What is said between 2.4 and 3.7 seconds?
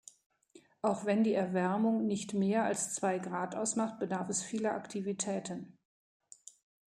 als zwei Grad